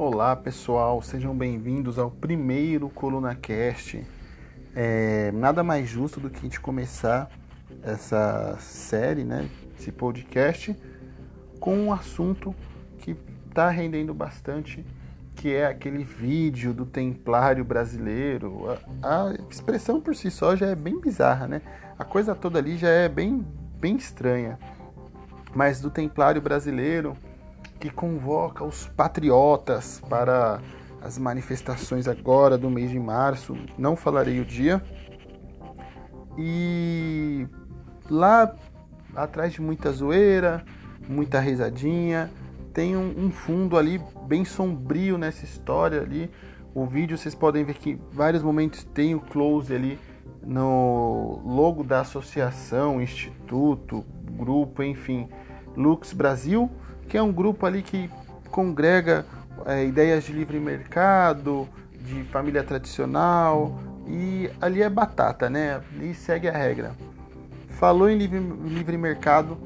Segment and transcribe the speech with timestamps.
[0.00, 4.06] Olá pessoal, sejam bem-vindos ao primeiro Coluna Cast.
[4.72, 7.28] É, nada mais justo do que a gente começar
[7.82, 10.76] essa série, né, esse podcast,
[11.58, 12.54] com um assunto
[12.98, 13.16] que
[13.48, 14.86] está rendendo bastante,
[15.34, 18.66] que é aquele vídeo do Templário brasileiro.
[19.02, 21.60] A, a expressão por si só já é bem bizarra, né?
[21.98, 23.44] A coisa toda ali já é bem,
[23.80, 24.60] bem estranha.
[25.52, 27.16] Mas do Templário brasileiro
[27.78, 30.60] que convoca os patriotas para
[31.00, 33.56] as manifestações agora do mês de março.
[33.76, 34.82] Não falarei o dia.
[36.36, 37.46] E
[38.10, 38.54] lá
[39.14, 40.64] atrás de muita zoeira,
[41.08, 42.30] muita risadinha,
[42.72, 46.30] tem um, um fundo ali bem sombrio nessa história ali.
[46.74, 49.98] O vídeo vocês podem ver que em vários momentos tem o close ali
[50.42, 55.28] no logo da associação, instituto, grupo, enfim,
[55.76, 56.70] Lux Brasil
[57.08, 58.10] que é um grupo ali que
[58.50, 59.24] congrega
[59.66, 61.68] é, ideias de livre mercado,
[62.00, 65.80] de família tradicional, e ali é batata, né?
[66.00, 66.92] E segue a regra.
[67.70, 69.58] Falou em livre, livre mercado,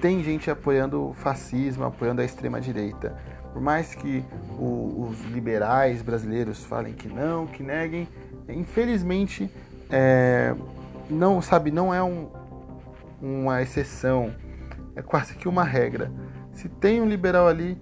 [0.00, 3.16] tem gente apoiando o fascismo, apoiando a extrema-direita.
[3.52, 4.24] Por mais que
[4.58, 8.08] o, os liberais brasileiros falem que não, que neguem,
[8.48, 9.50] infelizmente,
[9.90, 10.54] é,
[11.08, 12.28] não sabe, não é um,
[13.20, 14.34] uma exceção,
[14.96, 16.10] é quase que uma regra.
[16.52, 17.78] Se tem um liberal ali,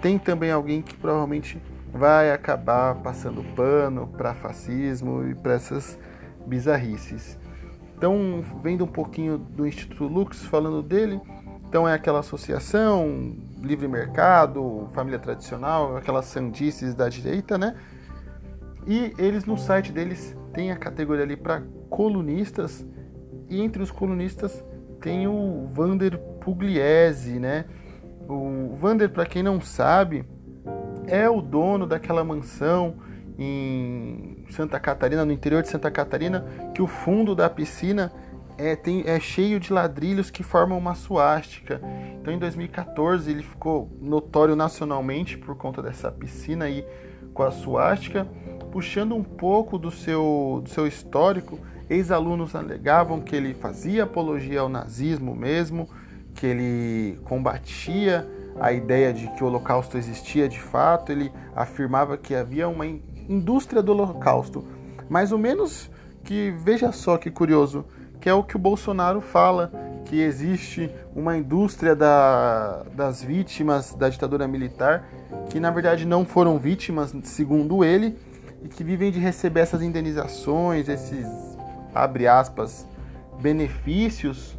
[0.00, 1.60] tem também alguém que provavelmente
[1.92, 5.98] vai acabar passando pano para fascismo e para essas
[6.46, 7.38] bizarrices.
[7.96, 11.20] Então, vendo um pouquinho do Instituto Lux, falando dele,
[11.68, 17.76] então é aquela associação, livre mercado, família tradicional, aquelas sandices da direita, né?
[18.86, 22.86] E eles no site deles tem a categoria ali para colunistas,
[23.48, 24.64] e entre os colunistas
[25.00, 27.66] tem o Vander Pugliese, né?
[28.32, 30.24] O Vander, para quem não sabe,
[31.08, 32.94] é o dono daquela mansão
[33.36, 38.12] em Santa Catarina, no interior de Santa Catarina, que o fundo da piscina
[38.56, 41.80] é, tem, é cheio de ladrilhos que formam uma suástica.
[42.20, 46.86] Então, em 2014, ele ficou notório nacionalmente por conta dessa piscina aí
[47.34, 48.28] com a suástica,
[48.70, 51.58] puxando um pouco do seu, do seu histórico.
[51.88, 55.88] Ex-alunos alegavam que ele fazia apologia ao nazismo mesmo,
[56.40, 58.26] que ele combatia
[58.58, 62.86] a ideia de que o Holocausto existia de fato, ele afirmava que havia uma
[63.28, 64.64] indústria do Holocausto,
[65.08, 65.90] mais ou menos
[66.24, 67.84] que, veja só que curioso,
[68.18, 69.70] que é o que o Bolsonaro fala,
[70.06, 75.04] que existe uma indústria da, das vítimas da ditadura militar,
[75.50, 78.16] que na verdade não foram vítimas, segundo ele,
[78.62, 81.26] e que vivem de receber essas indenizações, esses,
[81.94, 82.86] abre aspas,
[83.42, 84.58] benefícios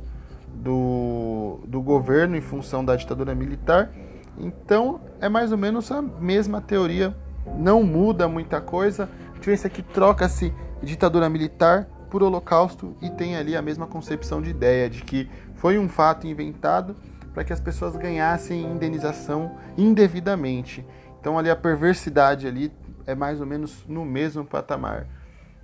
[0.54, 3.92] do, do governo em função da ditadura militar.
[4.38, 7.16] Então é mais ou menos a mesma teoria,
[7.58, 9.10] não muda muita coisa.
[9.34, 14.42] A diferença é que troca-se ditadura militar por holocausto e tem ali a mesma concepção
[14.42, 16.96] de ideia de que foi um fato inventado
[17.34, 20.86] para que as pessoas ganhassem indenização indevidamente.
[21.20, 22.72] Então ali a perversidade ali
[23.06, 25.08] é mais ou menos no mesmo patamar.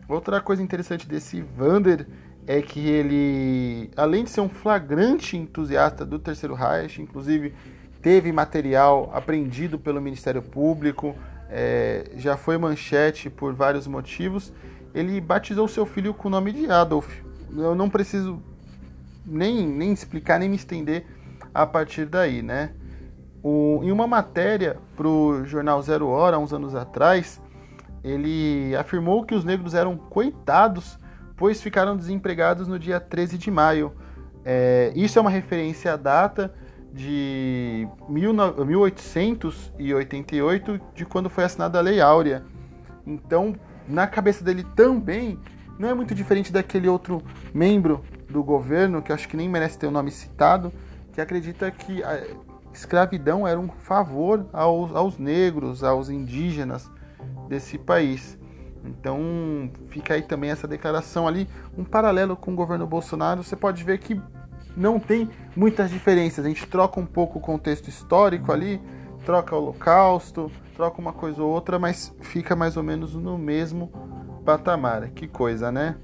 [0.07, 2.07] Outra coisa interessante desse Vander
[2.47, 7.53] é que ele, além de ser um flagrante entusiasta do Terceiro Reich, inclusive
[8.01, 11.13] teve material apreendido pelo Ministério Público,
[11.49, 14.53] é, já foi manchete por vários motivos,
[14.95, 17.19] ele batizou seu filho com o nome de Adolf.
[17.53, 18.41] Eu não preciso
[19.25, 21.05] nem, nem explicar, nem me estender
[21.53, 22.71] a partir daí, né?
[23.43, 27.41] O, em uma matéria para o jornal Zero Hora, uns anos atrás,
[28.03, 30.97] ele afirmou que os negros eram coitados
[31.37, 33.93] pois ficaram desempregados no dia 13 de maio.
[34.43, 36.53] É, isso é uma referência à data
[36.91, 42.43] de 1888, de quando foi assinada a Lei Áurea.
[43.05, 43.55] Então,
[43.87, 45.39] na cabeça dele também,
[45.77, 47.21] não é muito diferente daquele outro
[47.53, 50.73] membro do governo, que acho que nem merece ter o nome citado,
[51.13, 52.23] que acredita que a
[52.73, 56.89] escravidão era um favor aos, aos negros, aos indígenas
[57.47, 58.36] desse país.
[58.87, 61.47] Então fica aí também essa declaração ali,
[61.77, 63.43] um paralelo com o governo Bolsonaro.
[63.43, 64.19] Você pode ver que
[64.75, 66.45] não tem muitas diferenças.
[66.45, 68.81] A gente troca um pouco o contexto histórico ali,
[69.25, 73.91] troca o holocausto, troca uma coisa ou outra, mas fica mais ou menos no mesmo
[74.45, 75.09] patamar.
[75.09, 75.97] Que coisa, né?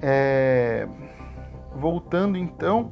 [0.00, 0.88] É...
[1.76, 2.90] Voltando então,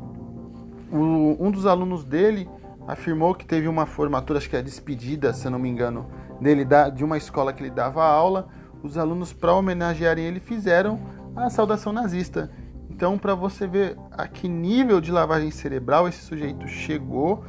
[0.93, 1.37] o...
[1.41, 2.49] um dos alunos dele
[2.87, 6.07] afirmou que teve uma formatura, acho que é despedida, se eu não me engano,
[6.41, 8.49] dele de uma escola que ele dava aula
[8.83, 10.99] os alunos, para homenagearem ele, fizeram
[11.37, 12.51] a saudação nazista.
[12.91, 17.45] Então, para você ver a que nível de lavagem cerebral esse sujeito chegou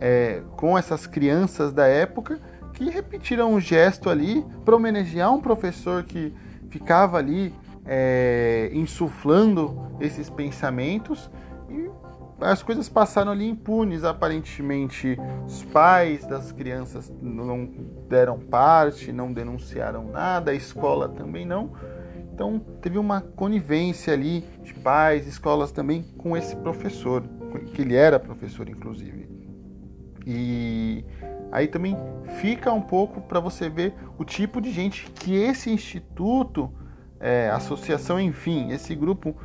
[0.00, 2.40] é, com essas crianças da época,
[2.72, 6.32] que repetiram um gesto ali para homenagear um professor que
[6.68, 7.54] ficava ali
[7.86, 11.30] é, insuflando esses pensamentos
[11.68, 11.90] e
[12.44, 14.04] as coisas passaram ali impunes.
[14.04, 17.68] Aparentemente, os pais das crianças não
[18.08, 21.72] deram parte, não denunciaram nada, a escola também não.
[22.32, 27.22] Então, teve uma conivência ali de pais, escolas também com esse professor,
[27.72, 29.28] que ele era professor, inclusive.
[30.26, 31.04] E
[31.52, 31.96] aí também
[32.40, 36.72] fica um pouco para você ver o tipo de gente que esse instituto,
[37.20, 39.36] é, associação, enfim, esse grupo,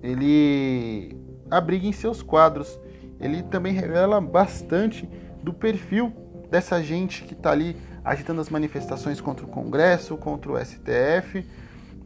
[0.00, 2.78] ele abriga em seus quadros.
[3.20, 5.08] Ele também revela bastante
[5.42, 6.12] do perfil
[6.50, 11.44] dessa gente que está ali agitando as manifestações contra o Congresso, contra o STF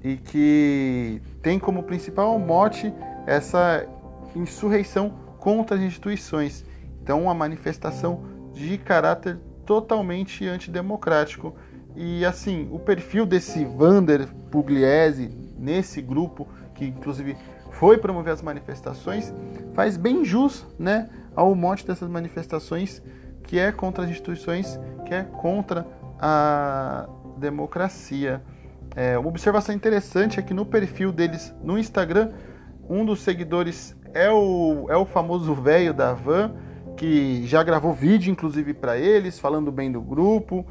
[0.02, 2.92] e que tem como principal mote
[3.26, 3.87] essa
[4.34, 6.64] insurreição contra as instituições.
[7.02, 11.54] Então, uma manifestação de caráter totalmente antidemocrático.
[11.96, 17.37] E assim, o perfil desse Vander Pugliese nesse grupo, que inclusive
[17.81, 19.32] foi promover as manifestações,
[19.73, 23.03] faz bem jus né, ao monte dessas manifestações
[23.44, 25.87] que é contra as instituições, que é contra
[26.19, 28.43] a democracia.
[28.94, 32.32] É, uma observação interessante é que no perfil deles no Instagram,
[32.87, 36.53] um dos seguidores é o, é o famoso velho da van,
[36.99, 40.67] que já gravou vídeo inclusive para eles, falando bem do grupo.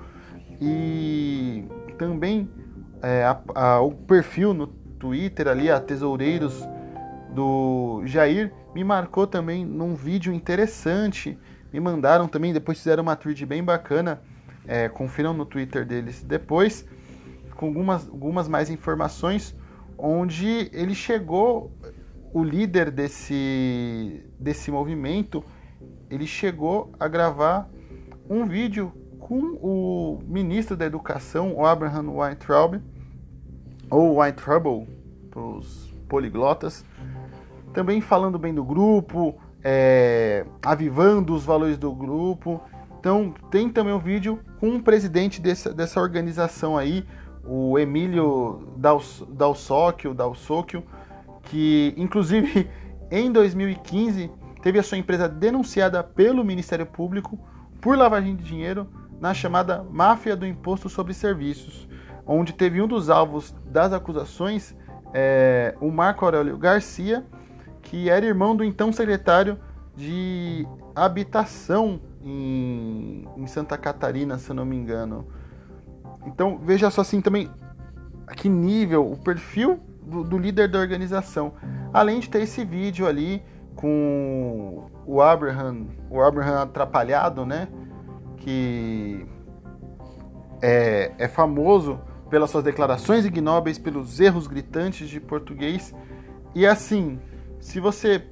[0.61, 1.65] E
[1.97, 2.47] também
[3.01, 6.63] é, a, a, o perfil no Twitter ali, a Tesoureiros
[7.33, 11.37] do Jair, me marcou também num vídeo interessante.
[11.71, 14.21] Me mandaram também, depois fizeram uma tweet bem bacana.
[14.67, 16.85] É, confiram no Twitter deles depois,
[17.55, 19.55] com algumas, algumas mais informações,
[19.97, 21.71] onde ele chegou,
[22.31, 25.43] o líder desse, desse movimento,
[26.09, 27.69] ele chegou a gravar
[28.29, 32.81] um vídeo com o ministro da Educação, o Abraham Weintraub,
[33.89, 34.87] ou Weintraub,
[35.29, 36.85] para os poliglotas,
[37.73, 42.61] também falando bem do grupo, é, avivando os valores do grupo.
[42.99, 47.05] Então tem também um vídeo com o presidente dessa, dessa organização aí,
[47.45, 50.83] o Emílio Dalsóquio, Dalsóquio,
[51.43, 52.69] que inclusive
[53.09, 54.29] em 2015
[54.61, 57.39] teve a sua empresa denunciada pelo Ministério Público
[57.79, 58.87] por lavagem de dinheiro
[59.19, 61.87] na chamada máfia do imposto sobre serviços,
[62.25, 64.75] onde teve um dos alvos das acusações,
[65.13, 67.25] é, o Marco Aurélio Garcia,
[67.89, 69.57] que era irmão do então secretário
[69.95, 70.65] de
[70.95, 75.27] habitação em, em Santa Catarina, se eu não me engano.
[76.27, 77.49] Então veja só assim também
[78.27, 81.53] a que nível, o perfil do, do, líder da organização.
[81.91, 83.41] Além de ter esse vídeo ali
[83.75, 87.67] com o Abraham, o Abraham atrapalhado, né?
[88.37, 89.25] Que
[90.61, 91.99] é, é famoso
[92.29, 95.95] pelas suas declarações ignóbeis, pelos erros gritantes de português.
[96.53, 97.19] E assim,
[97.59, 98.23] se você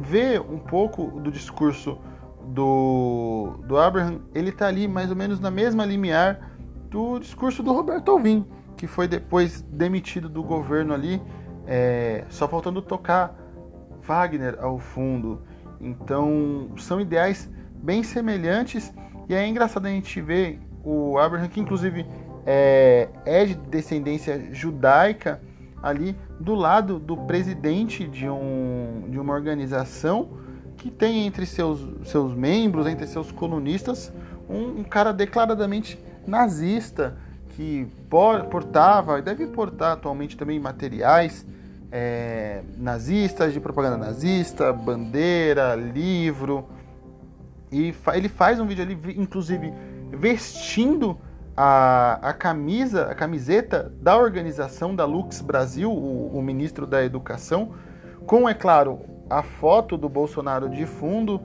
[0.00, 1.98] vê um pouco do discurso
[2.46, 6.52] do, do Abraham, ele está ali mais ou menos na mesma limiar
[6.88, 8.46] do discurso do Roberto Alvim,
[8.76, 11.20] que foi depois demitido do governo ali,
[11.66, 13.36] é, só faltando tocar
[14.02, 15.42] Wagner ao fundo.
[15.80, 18.92] Então, são ideais bem semelhantes
[19.28, 22.06] e é engraçado a gente ver o Abraham, que inclusive
[22.46, 25.42] é, é de descendência judaica,
[25.82, 30.28] ali do lado do presidente de, um, de uma organização
[30.76, 34.12] que tem entre seus, seus membros, entre seus colunistas,
[34.48, 37.16] um, um cara declaradamente nazista
[37.50, 37.88] que
[38.48, 41.44] portava e deve portar atualmente também materiais
[41.90, 46.68] é, nazistas, de propaganda nazista, bandeira, livro.
[47.70, 49.72] E fa ele faz um vídeo ali, inclusive,
[50.12, 51.18] vestindo
[51.60, 57.72] a, a camisa, a camiseta da organização da Lux Brasil, o, o ministro da Educação,
[58.26, 61.40] com, é claro, a foto do Bolsonaro de fundo.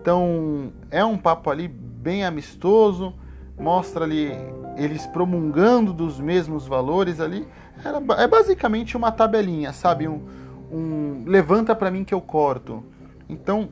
[0.00, 3.14] Então é um papo ali bem amistoso,
[3.56, 4.32] mostra ali
[4.76, 7.46] eles promulgando dos mesmos valores ali.
[7.84, 10.08] Era, é basicamente uma tabelinha, sabe?
[10.08, 10.26] Um,
[10.72, 12.82] um levanta para mim que eu corto.
[13.28, 13.68] Então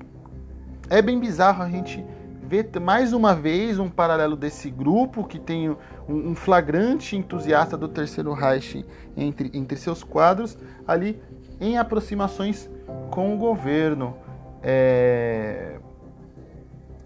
[0.88, 2.06] é bem bizarro a gente
[2.50, 5.70] ver mais uma vez um paralelo desse grupo que tem
[6.08, 8.84] um, flagrante entusiasta do Terceiro Reich
[9.16, 11.22] entre, entre seus quadros, ali
[11.60, 12.68] em aproximações
[13.08, 14.16] com o governo.
[14.64, 15.78] É...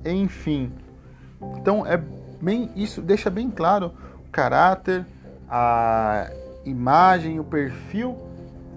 [0.02, 0.72] Enfim.
[1.58, 1.98] Então é
[2.40, 3.92] bem isso deixa bem claro
[4.26, 5.04] o caráter,
[5.46, 6.30] a
[6.64, 8.16] imagem, o perfil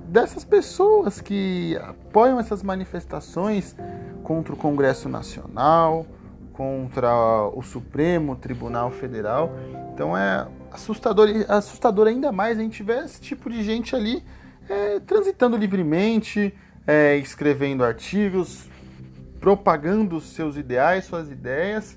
[0.10, 3.74] dessas pessoas que apoiam essas manifestações
[4.22, 6.06] contra o Congresso Nacional,
[6.58, 7.14] contra
[7.54, 9.56] o Supremo Tribunal Federal.
[9.94, 14.24] Então é assustador, assustador ainda mais a gente ver esse tipo de gente ali
[14.68, 16.52] é, transitando livremente,
[16.88, 18.68] é, escrevendo artigos,
[19.40, 21.96] propagando seus ideais, suas ideias,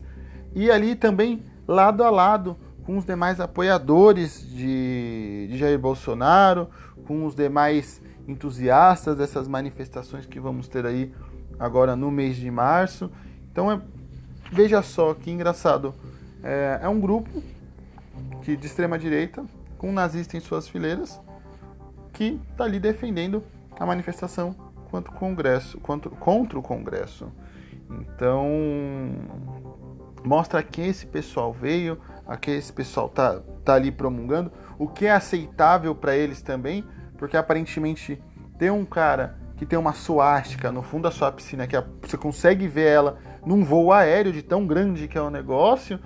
[0.55, 6.69] e ali também lado a lado com os demais apoiadores de, de Jair Bolsonaro,
[7.07, 11.15] com os demais entusiastas dessas manifestações que vamos ter aí
[11.59, 13.11] agora no mês de março.
[13.51, 13.81] Então é,
[14.51, 15.95] veja só que engraçado.
[16.43, 17.43] É, é um grupo
[18.43, 19.45] que, de extrema direita,
[19.79, 21.21] com um nazista em suas fileiras,
[22.13, 23.43] que está ali defendendo
[23.79, 24.55] a manifestação
[24.91, 27.29] contra o Congresso, contra, contra o Congresso.
[27.91, 28.47] Então
[30.25, 34.87] mostra a que esse pessoal veio, a que esse pessoal tá, tá ali promulgando, o
[34.87, 36.85] que é aceitável para eles também,
[37.17, 38.23] porque aparentemente
[38.59, 42.69] tem um cara que tem uma suástica no fundo da sua piscina, que você consegue
[42.69, 45.99] ver ela num voo aéreo de tão grande que é o negócio.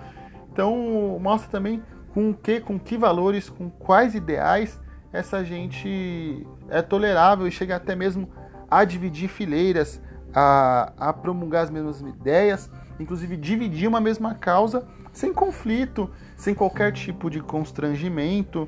[0.51, 4.79] Então mostra também com que, com que valores, com quais ideais
[5.11, 8.29] essa gente é tolerável e chega até mesmo
[8.69, 10.01] a dividir fileiras,
[10.33, 16.91] a, a promulgar as mesmas ideias, inclusive dividir uma mesma causa sem conflito, sem qualquer
[16.91, 18.67] tipo de constrangimento.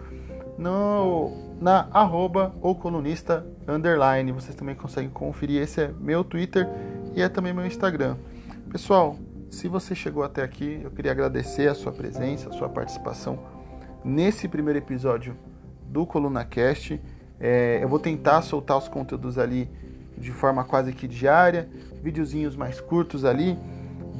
[0.57, 4.31] no, na arroba ou colunista underline.
[4.31, 5.61] Vocês também conseguem conferir.
[5.61, 6.67] Esse é meu Twitter
[7.15, 8.15] e é também meu Instagram.
[8.71, 9.17] Pessoal,
[9.49, 13.39] se você chegou até aqui, eu queria agradecer a sua presença, a sua participação
[14.03, 15.37] nesse primeiro episódio
[15.85, 16.99] do Coluna Cast.
[17.39, 19.69] É, eu vou tentar soltar os conteúdos ali
[20.17, 21.69] de forma quase que diária,
[22.01, 23.57] videozinhos mais curtos ali,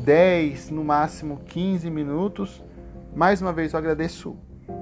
[0.04, 2.64] 10, no máximo 15 minutos.
[3.16, 4.38] Mais uma vez eu agradeço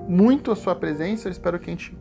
[0.07, 1.97] muito a sua presença, eu espero que a gente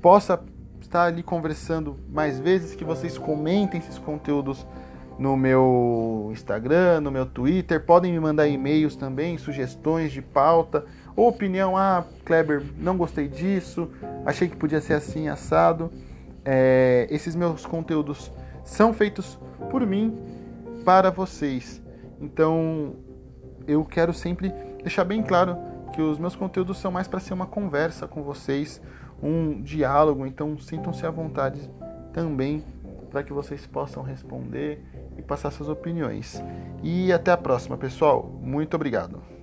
[0.00, 0.40] possa
[0.80, 4.66] estar ali conversando mais vezes, que vocês comentem esses conteúdos
[5.18, 10.84] no meu Instagram, no meu Twitter, podem me mandar e-mails também, sugestões de pauta,
[11.16, 13.88] ou opinião, ah, Kleber, não gostei disso,
[14.26, 15.90] achei que podia ser assim, assado.
[16.44, 18.30] É, esses meus conteúdos
[18.64, 19.38] são feitos
[19.70, 20.18] por mim
[20.84, 21.82] para vocês.
[22.20, 22.96] Então,
[23.66, 24.52] eu quero sempre
[24.82, 25.56] deixar bem claro
[25.92, 28.80] que os meus conteúdos são mais para ser uma conversa com vocês,
[29.22, 31.70] um diálogo, então sintam-se à vontade
[32.12, 32.64] também
[33.10, 34.84] para que vocês possam responder
[35.16, 36.42] e passar suas opiniões.
[36.82, 38.28] E até a próxima, pessoal.
[38.42, 39.33] Muito obrigado.